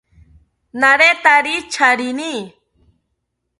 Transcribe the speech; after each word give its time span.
Naretari 0.79 1.53
charini 1.73 2.33